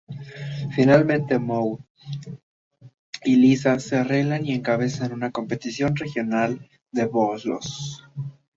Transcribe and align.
Finalmente, 0.73 1.37
Moe 1.37 1.77
y 3.23 3.35
Lisa 3.35 3.77
se 3.79 3.97
arreglan 3.97 4.43
y 4.47 4.53
encabezan 4.53 5.13
una 5.13 5.29
competición 5.31 5.95
regional 5.95 6.67
de 6.91 7.05
bolos. 7.05 8.03